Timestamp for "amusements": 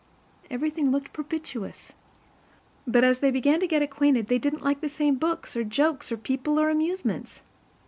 6.71-7.43